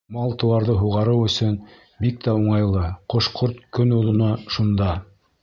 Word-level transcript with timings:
Мал-тыуарҙы 0.15 0.77
һуғарыу 0.77 1.19
өсөн 1.27 1.57
бик 2.05 2.17
тә 2.25 2.35
уңайлы, 2.39 2.87
ҡош-ҡорт 3.15 3.61
көноҙоно 3.79 4.33
шунда. 4.57 4.91